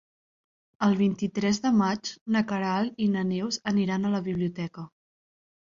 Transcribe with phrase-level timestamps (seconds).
[0.85, 4.89] El vint-i-tres de maig na Queralt i na Neus aniran a la biblioteca.